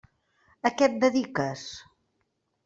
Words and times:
A 0.69 0.71
què 0.79 0.87
et 0.91 0.95
dediques? 1.03 1.67